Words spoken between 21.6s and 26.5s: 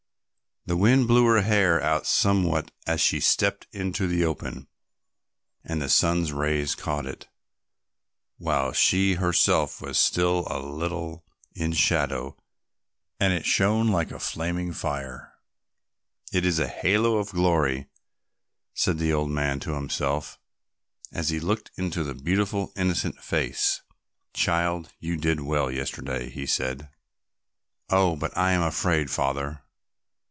into the beautiful innocent face. "Child, you did well yesterday," he